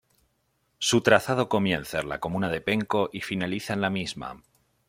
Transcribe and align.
Su 0.79 1.01
trazado 1.01 1.47
comienza 1.47 1.99
en 1.99 2.09
la 2.09 2.19
comuna 2.19 2.49
de 2.49 2.59
Penco 2.59 3.11
y 3.13 3.21
finaliza 3.21 3.73
en 3.73 3.81
la 3.81 3.91
misma. 3.91 4.41